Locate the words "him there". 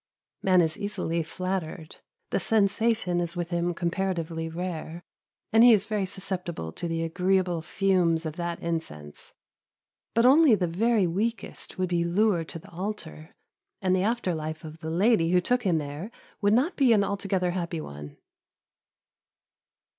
15.61-16.09